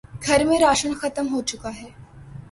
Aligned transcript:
گھر 0.25 0.39
میں 0.47 0.59
راشن 0.59 0.91
ختم 1.01 1.25
ہو 1.33 1.41
چکا 1.49 1.69
ہے 1.75 1.89